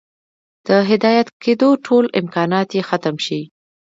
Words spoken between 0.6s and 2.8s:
د هدايت كېدو ټول امكانات